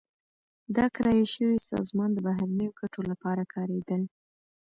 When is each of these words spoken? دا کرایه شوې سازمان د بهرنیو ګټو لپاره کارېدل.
دا 0.75 0.85
کرایه 0.95 1.25
شوې 1.35 1.57
سازمان 1.71 2.09
د 2.13 2.17
بهرنیو 2.27 2.77
ګټو 2.81 3.01
لپاره 3.11 3.43
کارېدل. 3.53 4.01